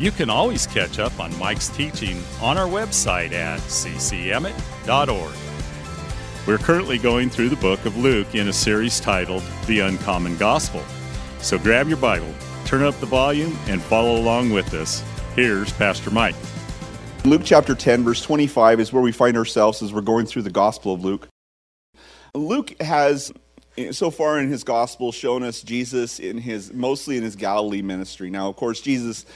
[0.00, 5.34] you can always catch up on Mike's teaching on our website at ccemmett.org.
[6.46, 10.82] We're currently going through the book of Luke in a series titled The Uncommon Gospel.
[11.40, 12.32] So grab your Bible,
[12.64, 15.04] turn up the volume, and follow along with us.
[15.36, 16.34] Here's Pastor Mike.
[17.26, 20.50] Luke chapter 10, verse 25 is where we find ourselves as we're going through the
[20.50, 21.28] Gospel of Luke.
[22.34, 23.30] Luke has
[23.90, 28.30] so far in his gospel shown us Jesus in his mostly in his Galilee ministry.
[28.30, 29.26] Now, of course, Jesus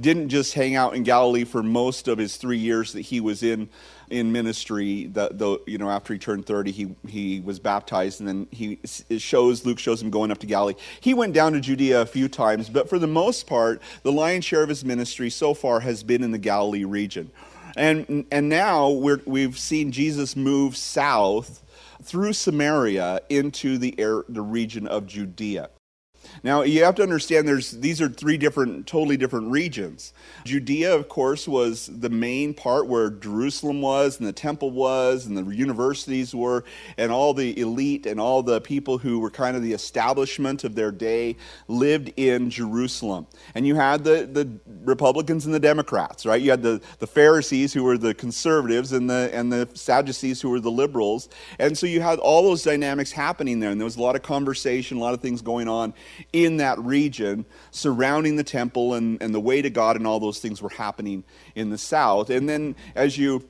[0.00, 3.42] didn't just hang out in Galilee for most of his three years that he was
[3.42, 3.68] in
[4.10, 5.06] in ministry.
[5.06, 8.78] The, though you know after he turned thirty, he he was baptized, and then he
[9.18, 10.74] shows Luke shows him going up to Galilee.
[11.00, 14.44] He went down to Judea a few times, but for the most part, the lion's
[14.44, 17.30] share of his ministry so far has been in the Galilee region.
[17.74, 21.62] And, and now we have seen Jesus move south
[22.02, 25.70] through Samaria into the, air, the region of Judea.
[26.42, 30.12] Now, you have to understand there's these are three different totally different regions.
[30.44, 35.36] Judea, of course, was the main part where Jerusalem was and the temple was and
[35.36, 36.64] the universities were
[36.96, 40.74] and all the elite and all the people who were kind of the establishment of
[40.74, 41.36] their day
[41.68, 43.26] lived in Jerusalem.
[43.54, 44.48] And you had the, the
[44.84, 46.40] Republicans and the Democrats, right?
[46.40, 50.50] You had the, the Pharisees who were the conservatives and the and the Sadducees who
[50.50, 51.28] were the liberals.
[51.58, 54.22] And so you had all those dynamics happening there and there was a lot of
[54.22, 55.94] conversation, a lot of things going on
[56.32, 60.38] in that region surrounding the temple and, and the way to God and all those
[60.38, 62.30] things were happening in the south.
[62.30, 63.48] And then as you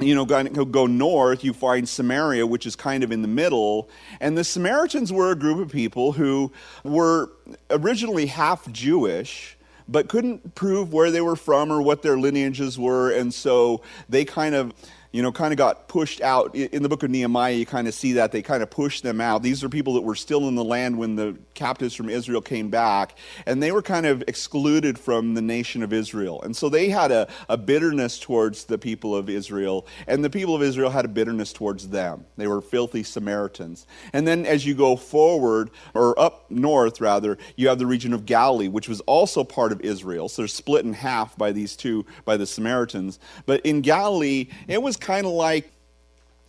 [0.00, 3.88] you know, go, go north, you find Samaria, which is kind of in the middle.
[4.20, 6.52] And the Samaritans were a group of people who
[6.82, 7.30] were
[7.70, 9.56] originally half Jewish,
[9.86, 13.10] but couldn't prove where they were from or what their lineages were.
[13.10, 14.72] And so they kind of
[15.14, 16.56] you know, kind of got pushed out.
[16.56, 19.20] In the book of Nehemiah, you kind of see that they kind of pushed them
[19.20, 19.44] out.
[19.44, 22.68] These are people that were still in the land when the captives from Israel came
[22.68, 23.16] back,
[23.46, 26.42] and they were kind of excluded from the nation of Israel.
[26.42, 30.56] And so they had a, a bitterness towards the people of Israel, and the people
[30.56, 32.24] of Israel had a bitterness towards them.
[32.36, 33.86] They were filthy Samaritans.
[34.12, 38.26] And then as you go forward, or up north rather, you have the region of
[38.26, 40.28] Galilee, which was also part of Israel.
[40.28, 43.20] So they're split in half by these two, by the Samaritans.
[43.46, 45.70] But in Galilee, it was kind of like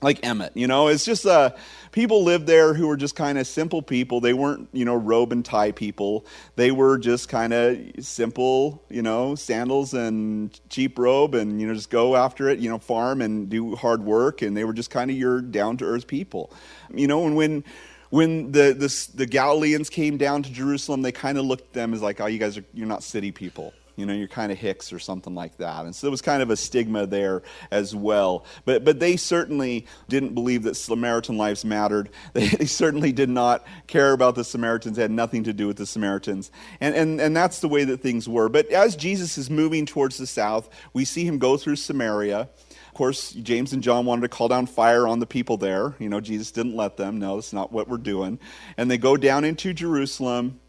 [0.02, 1.52] like Emmett, you know, it's just uh,
[1.92, 4.22] people lived there who were just kind of simple people.
[4.22, 6.26] They weren't, you know, robe and tie people.
[6.56, 11.74] They were just kind of simple, you know, sandals and cheap robe and, you know,
[11.74, 14.42] just go after it, you know, farm and do hard work.
[14.42, 16.54] And they were just kind of your down to earth people,
[16.94, 17.64] you know, and when,
[18.12, 21.94] when the, the, the Galileans came down to Jerusalem, they kind of looked at them
[21.94, 24.58] as like, oh, you guys are, you're not city people you know, you're kind of
[24.58, 25.86] Hicks or something like that.
[25.86, 28.46] And so there was kind of a stigma there as well.
[28.66, 32.10] But, but they certainly didn't believe that Samaritan lives mattered.
[32.36, 35.86] They, they certainly did not care about the Samaritans, had nothing to do with the
[35.86, 36.52] Samaritans.
[36.82, 38.50] And, and, and that's the way that things were.
[38.50, 42.42] But as Jesus is moving towards the south, we see him go through Samaria.
[42.42, 45.96] Of course, James and John wanted to call down fire on the people there.
[46.00, 47.20] You know, Jesus didn't let them.
[47.20, 48.40] No, that's not what we're doing.
[48.76, 50.60] And they go down into Jerusalem.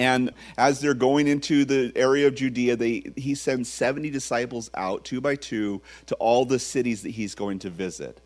[0.00, 5.04] And as they're going into the area of Judea, they, he sends 70 disciples out,
[5.04, 8.18] two by two, to all the cities that he's going to visit.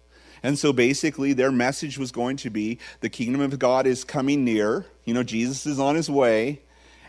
[0.45, 4.45] And so basically, their message was going to be the kingdom of God is coming
[4.45, 4.87] near.
[5.05, 6.61] You know, Jesus is on his way.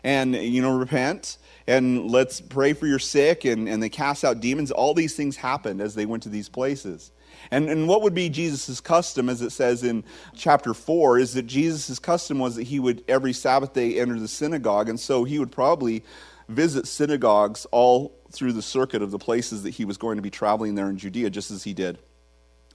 [0.03, 1.37] And, you know, repent
[1.67, 3.45] and let's pray for your sick.
[3.45, 4.71] And, and they cast out demons.
[4.71, 7.11] All these things happened as they went to these places.
[7.51, 10.03] And, and what would be Jesus' custom, as it says in
[10.35, 14.27] chapter 4, is that Jesus' custom was that he would every Sabbath day enter the
[14.27, 14.89] synagogue.
[14.89, 16.03] And so he would probably
[16.47, 20.29] visit synagogues all through the circuit of the places that he was going to be
[20.29, 21.97] traveling there in Judea, just as he did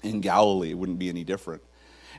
[0.03, 0.71] in Galilee.
[0.71, 1.63] It wouldn't be any different.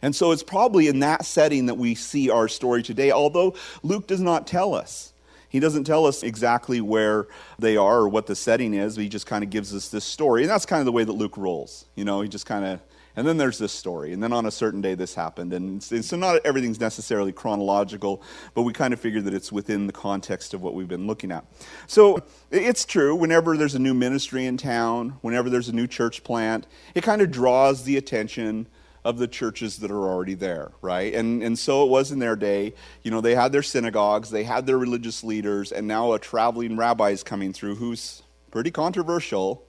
[0.01, 4.07] And so it's probably in that setting that we see our story today, although Luke
[4.07, 5.13] does not tell us.
[5.51, 7.27] He doesn't tell us exactly where
[7.59, 8.95] they are or what the setting is.
[8.95, 10.43] He just kind of gives us this story.
[10.43, 11.85] And that's kind of the way that Luke rolls.
[11.93, 12.79] You know, he just kind of,
[13.17, 14.13] and then there's this story.
[14.13, 15.51] And then on a certain day, this happened.
[15.51, 19.93] And so not everything's necessarily chronological, but we kind of figure that it's within the
[19.93, 21.43] context of what we've been looking at.
[21.85, 26.23] So it's true, whenever there's a new ministry in town, whenever there's a new church
[26.23, 26.65] plant,
[26.95, 28.67] it kind of draws the attention
[29.03, 31.13] of the churches that are already there, right?
[31.13, 32.73] And, and so it was in their day.
[33.03, 36.77] You know, they had their synagogues, they had their religious leaders, and now a traveling
[36.77, 38.21] rabbi is coming through who's
[38.51, 39.65] pretty controversial.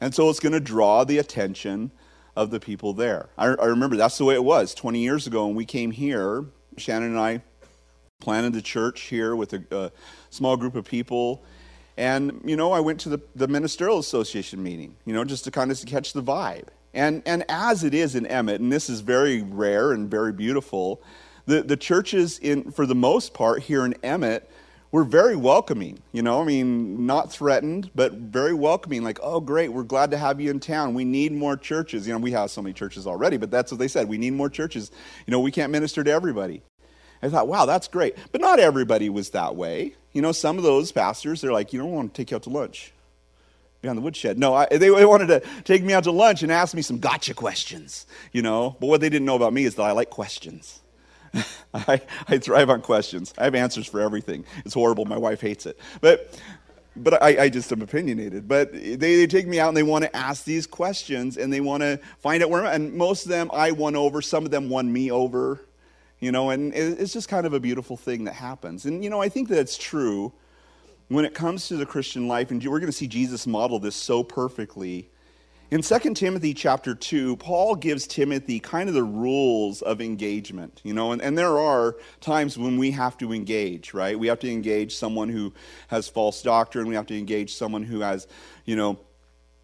[0.00, 1.90] And so it's going to draw the attention
[2.36, 3.28] of the people there.
[3.38, 6.44] I, I, remember that's the way it was 20 years ago when we came here.
[6.76, 7.42] Shannon and I
[8.20, 9.92] planted the church here with a, a
[10.30, 11.44] small group of people.
[11.96, 15.52] And, you know, I went to the, the Ministerial Association meeting, you know, just to
[15.52, 16.68] kind of catch the vibe.
[16.94, 21.02] And, and as it is in Emmett, and this is very rare and very beautiful,
[21.46, 24.48] the, the churches, in, for the most part, here in Emmett,
[24.92, 25.98] were very welcoming.
[26.12, 29.02] You know, I mean, not threatened, but very welcoming.
[29.02, 30.94] Like, oh, great, we're glad to have you in town.
[30.94, 32.06] We need more churches.
[32.06, 34.08] You know, we have so many churches already, but that's what they said.
[34.08, 34.92] We need more churches.
[35.26, 36.62] You know, we can't minister to everybody.
[37.22, 38.16] I thought, wow, that's great.
[38.30, 39.96] But not everybody was that way.
[40.12, 42.44] You know, some of those pastors, they're like, you don't want to take you out
[42.44, 42.92] to lunch
[43.84, 44.38] behind the woodshed.
[44.38, 47.34] No, I, they wanted to take me out to lunch and ask me some gotcha
[47.34, 48.76] questions, you know.
[48.80, 50.80] But what they didn't know about me is that I like questions.
[51.74, 53.34] I, I thrive on questions.
[53.38, 54.44] I have answers for everything.
[54.64, 55.04] It's horrible.
[55.04, 55.78] My wife hates it.
[56.00, 56.36] But
[56.96, 58.46] but I, I, just am opinionated.
[58.46, 61.60] But they, they take me out and they want to ask these questions and they
[61.60, 62.64] want to find out where.
[62.64, 64.22] I'm And most of them I won over.
[64.22, 65.60] Some of them won me over.
[66.20, 68.86] You know, and it's just kind of a beautiful thing that happens.
[68.86, 70.32] And you know, I think that's true
[71.08, 73.96] when it comes to the Christian life, and we're going to see Jesus model this
[73.96, 75.10] so perfectly
[75.74, 80.92] in 2 Timothy chapter 2, Paul gives Timothy kind of the rules of engagement, you
[80.92, 84.16] know, and, and there are times when we have to engage, right?
[84.16, 85.52] We have to engage someone who
[85.88, 88.28] has false doctrine, we have to engage someone who has,
[88.66, 89.00] you know,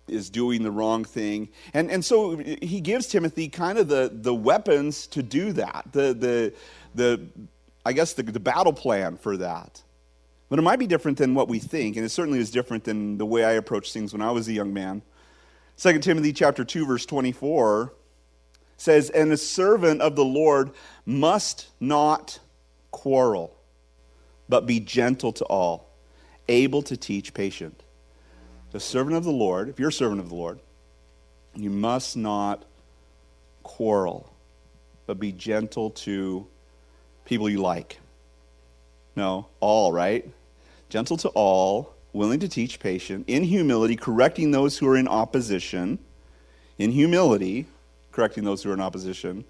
[0.08, 1.48] is doing the wrong thing.
[1.74, 6.12] And, and so he gives Timothy kind of the, the weapons to do that, the,
[6.14, 6.54] the,
[6.92, 7.28] the
[7.86, 9.80] I guess, the, the battle plan for that.
[10.50, 13.18] But it might be different than what we think, and it certainly is different than
[13.18, 15.02] the way I approached things when I was a young man.
[15.76, 17.94] 2 Timothy chapter 2 verse 24
[18.76, 20.72] says, "And a servant of the Lord
[21.06, 22.40] must not
[22.90, 23.56] quarrel,
[24.48, 25.88] but be gentle to all,
[26.48, 27.84] able to teach, patient."
[28.72, 30.58] The servant of the Lord, if you're a servant of the Lord,
[31.54, 32.64] you must not
[33.62, 34.32] quarrel,
[35.06, 36.48] but be gentle to
[37.24, 38.00] people you like.
[39.14, 40.28] No, all, right?
[40.90, 46.00] Gentle to all, willing to teach, patient, in humility, correcting those who are in opposition,
[46.78, 47.66] in humility,
[48.10, 49.44] correcting those who are in opposition,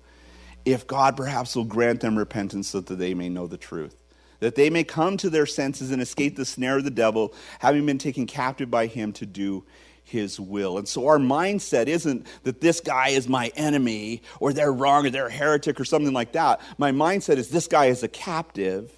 [0.67, 3.97] if God perhaps will grant them repentance so that they may know the truth,
[4.41, 7.87] that they may come to their senses and escape the snare of the devil, having
[7.87, 9.65] been taken captive by him to do
[10.05, 10.77] his will.
[10.77, 15.11] And so our mindset isn't that this guy is my enemy or they're wrong or
[15.11, 16.61] they're a heretic or something like that.
[16.77, 18.93] My mindset is this guy is a captive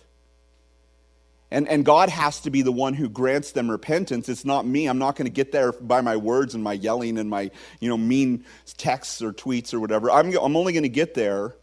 [1.52, 4.28] and, and God has to be the one who grants them repentance.
[4.30, 4.86] It's not me.
[4.86, 7.90] I'm not going to get there by my words and my yelling and my you
[7.90, 8.46] know, mean
[8.78, 10.10] texts or tweets or whatever.
[10.10, 11.54] I'm, I'm only going to get there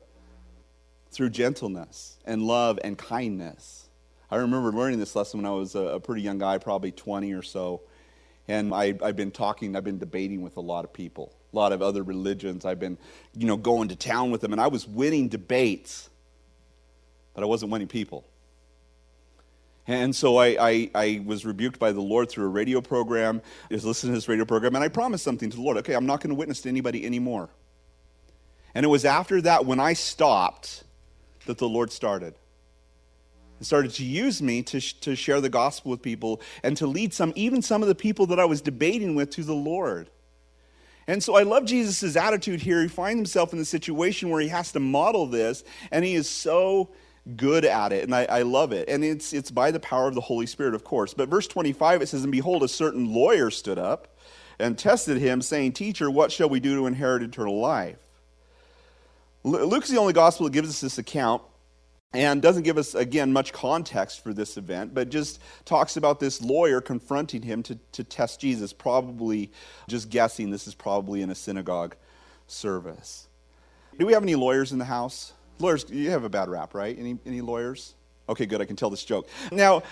[1.11, 3.89] through gentleness and love and kindness.
[4.29, 7.33] I remember learning this lesson when I was a, a pretty young guy, probably 20
[7.33, 7.81] or so.
[8.47, 11.71] And I, I've been talking, I've been debating with a lot of people, a lot
[11.71, 12.63] of other religions.
[12.63, 12.99] I've been,
[13.35, 16.09] you know, going to town with them, and I was winning debates,
[17.33, 18.28] but I wasn't winning people.
[19.89, 23.41] And so I, I, I, was rebuked by the Lord through a radio program.
[23.71, 25.77] I was listening to this radio program, and I promised something to the Lord.
[25.77, 27.49] Okay, I'm not going to witness to anybody anymore.
[28.75, 30.83] And it was after that, when I stopped,
[31.47, 32.35] that the Lord started.
[33.61, 37.33] Started to use me to, to share the gospel with people and to lead some,
[37.35, 40.11] even some of the people that I was debating with, to the Lord.
[41.07, 42.83] And so I love Jesus' attitude here.
[42.83, 46.29] He finds himself in the situation where he has to model this, and he is
[46.29, 46.91] so
[47.35, 48.89] good at it, and I, I, love it.
[48.89, 51.13] And it's, it's by the power of the Holy Spirit, of course.
[51.13, 54.17] But verse 25, it says, And behold, a certain lawyer stood up
[54.59, 57.97] and tested him, saying, Teacher, what shall we do to inherit eternal life?
[59.43, 61.41] Luke's the only gospel that gives us this account
[62.13, 66.41] and doesn't give us, again, much context for this event, but just talks about this
[66.41, 69.51] lawyer confronting him to, to test Jesus, probably
[69.87, 71.95] just guessing this is probably in a synagogue
[72.47, 73.27] service.
[73.97, 75.33] Do we have any lawyers in the house?
[75.59, 76.97] Lawyers, you have a bad rap, right?
[76.97, 77.95] Any, any lawyers?
[78.29, 78.61] Okay, good.
[78.61, 79.27] I can tell this joke.
[79.51, 79.83] Now,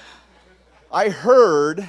[0.92, 1.88] I heard,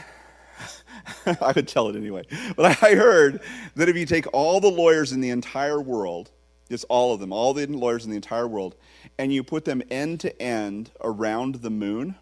[1.27, 2.25] I would tell it anyway,
[2.57, 3.41] but I heard
[3.77, 6.33] that if you take all the lawyers in the entire world,
[6.69, 8.75] just all of them, all the lawyers in the entire world,
[9.17, 12.17] and you put them end to end around the moon,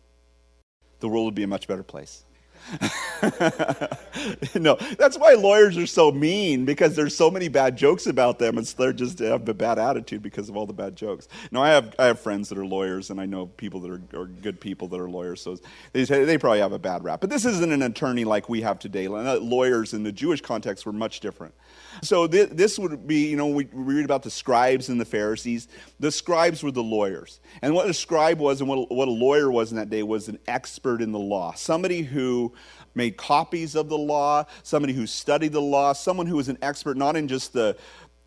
[1.01, 2.25] the world would be a much better place.
[4.55, 8.59] no, that's why lawyers are so mean because there's so many bad jokes about them,
[8.59, 11.29] and they're just have a bad attitude because of all the bad jokes.
[11.53, 14.21] No, I have I have friends that are lawyers, and I know people that are,
[14.21, 15.57] are good people that are lawyers, so
[15.93, 17.21] they they probably have a bad rap.
[17.21, 19.07] But this isn't an attorney like we have today.
[19.07, 21.55] Uh, lawyers in the Jewish context were much different.
[22.03, 25.05] So th- this would be, you know, we, we read about the scribes and the
[25.05, 25.69] Pharisees.
[25.99, 29.51] The scribes were the lawyers, and what a scribe was and what, what a lawyer
[29.51, 32.53] was in that day was an expert in the law, somebody who
[32.95, 36.97] made copies of the law, somebody who studied the law, someone who was an expert
[36.97, 37.77] not in just the,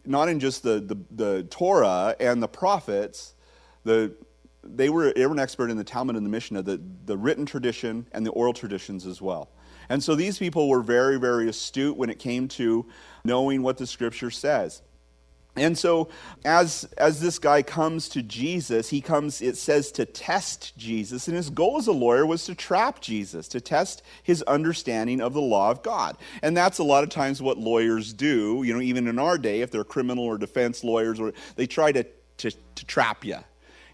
[0.06, 3.36] not in just the, the, the Torah and the prophets,
[3.84, 4.14] the,
[4.64, 7.46] they, were, they were an expert in the Talmud and the Mishnah, the, the written
[7.46, 9.50] tradition and the oral traditions as well.
[9.90, 12.86] And so these people were very, very astute when it came to
[13.24, 14.84] knowing what the scripture says.
[15.60, 16.10] And so,
[16.46, 21.28] as, as this guy comes to Jesus, he comes, it says, to test Jesus.
[21.28, 25.34] And his goal as a lawyer was to trap Jesus, to test his understanding of
[25.34, 26.18] the law of God.
[26.42, 29.62] And that's a lot of times what lawyers do, you know, even in our day,
[29.62, 32.06] if they're criminal or defense lawyers, or they try to,
[32.38, 33.38] to, to trap you.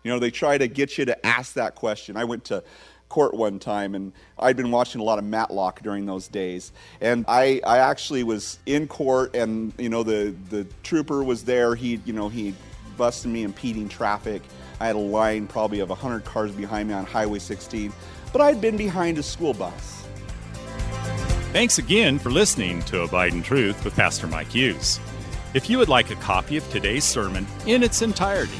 [0.03, 2.15] You know, they try to get you to ask that question.
[2.15, 2.63] I went to
[3.15, 6.74] court one time, and I'd been watching a lot of Matlock during those days.
[7.00, 11.75] And I, I actually was in court, and you know the the trooper was there.
[11.75, 12.53] He you know he
[12.98, 14.41] busted me impeding traffic.
[14.81, 17.93] I had a line probably of 100 cars behind me on Highway 16,
[18.34, 20.05] but I'd been behind a school bus.
[21.53, 25.00] Thanks again for listening to Abide in Truth with Pastor Mike Hughes.
[25.53, 28.60] If you would like a copy of today's sermon in its entirety,